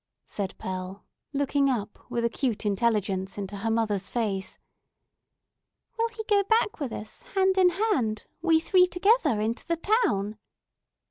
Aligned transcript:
said 0.25 0.57
Pearl, 0.57 1.05
looking 1.31 1.69
up 1.69 1.99
with 2.09 2.25
acute 2.25 2.65
intelligence 2.65 3.37
into 3.37 3.57
her 3.57 3.69
mother's 3.69 4.09
face. 4.09 4.57
"Will 5.95 6.09
he 6.09 6.23
go 6.23 6.43
back 6.43 6.79
with 6.79 6.91
us, 6.91 7.21
hand 7.35 7.55
in 7.55 7.69
hand, 7.69 8.25
we 8.41 8.59
three 8.59 8.87
together, 8.87 9.39
into 9.39 9.63
the 9.67 9.75
town?" 9.77 10.39